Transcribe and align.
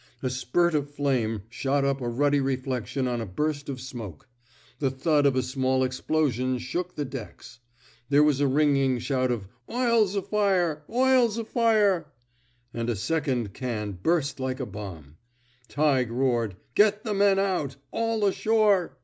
A 0.23 0.31
spurt 0.31 0.73
of 0.73 0.89
flame 0.89 1.43
shot 1.47 1.85
up 1.85 2.01
a 2.01 2.07
ruddy 2.09 2.39
reflection 2.39 3.07
on 3.07 3.21
a 3.21 3.25
burst 3.27 3.69
of 3.69 3.79
smoke. 3.79 4.27
The 4.79 4.89
thud 4.89 5.27
of 5.27 5.35
a 5.35 5.43
small 5.43 5.83
explosion 5.83 6.57
shook 6.57 6.95
the 6.95 7.05
decks. 7.05 7.59
There 8.09 8.23
was 8.23 8.39
a 8.39 8.47
ringing 8.47 8.97
shout 8.97 9.29
of 9.29 9.47
OiPs 9.69 10.15
afire 10.15 10.81
1 10.87 11.07
Oil's 11.11 11.37
afire!" 11.37 12.07
and 12.73 12.89
a 12.89 12.95
second 12.95 13.53
can 13.53 13.91
burst 13.91 14.39
like 14.39 14.59
a 14.59 14.65
bomb. 14.65 15.17
Tighe 15.69 16.09
roared: 16.09 16.55
Get 16.73 17.03
the 17.03 17.13
men 17.13 17.37
out! 17.37 17.75
All 17.91 18.25
ashore! 18.25 18.97